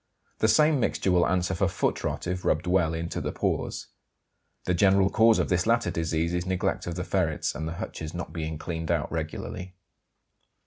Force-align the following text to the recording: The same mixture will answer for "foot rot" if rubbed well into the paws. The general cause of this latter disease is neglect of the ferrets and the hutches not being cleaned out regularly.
The 0.39 0.47
same 0.47 0.79
mixture 0.79 1.11
will 1.11 1.27
answer 1.27 1.53
for 1.53 1.67
"foot 1.67 2.03
rot" 2.03 2.25
if 2.25 2.43
rubbed 2.43 2.65
well 2.65 2.95
into 2.95 3.21
the 3.21 3.31
paws. 3.31 3.85
The 4.65 4.73
general 4.73 5.11
cause 5.11 5.37
of 5.37 5.49
this 5.49 5.67
latter 5.67 5.91
disease 5.91 6.33
is 6.33 6.47
neglect 6.47 6.87
of 6.87 6.95
the 6.95 7.03
ferrets 7.03 7.53
and 7.53 7.67
the 7.67 7.73
hutches 7.73 8.11
not 8.11 8.33
being 8.33 8.57
cleaned 8.57 8.89
out 8.89 9.11
regularly. 9.11 9.75